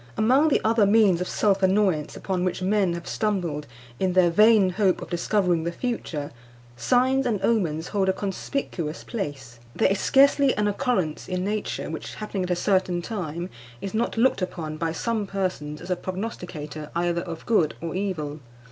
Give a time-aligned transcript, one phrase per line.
[0.17, 3.67] Among the other means of self annoyance upon which men have stumbled,
[3.99, 6.31] in their vain hope of discovering the future,
[6.75, 9.59] signs and omens hold a conspicuous place.
[9.75, 14.17] There is scarcely an occurrence in nature which, happening at a certain time, is not
[14.17, 18.39] looked upon by some persons as a prognosticator either of good or evil.